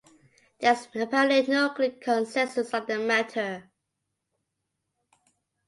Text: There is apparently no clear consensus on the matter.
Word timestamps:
There 0.59 0.73
is 0.73 0.87
apparently 0.95 1.45
no 1.45 1.69
clear 1.69 1.91
consensus 1.91 2.73
on 2.73 2.87
the 2.87 2.97
matter. 2.97 3.69